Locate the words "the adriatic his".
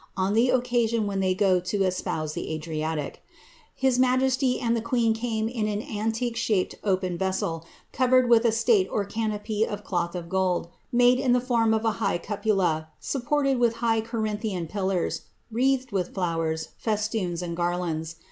2.33-3.99